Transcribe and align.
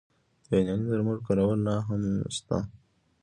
د 0.47 0.49
یوناني 0.59 0.85
درملو 0.91 1.25
کارول 1.27 1.59
لا 1.67 1.75
هم 1.87 2.01
شته. 2.35 2.57